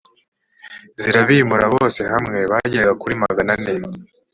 [1.01, 3.89] zirabimura bose hamwe bageraga kuri magane ane